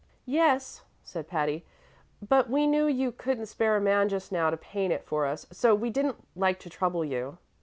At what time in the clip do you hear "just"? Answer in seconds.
4.09-4.31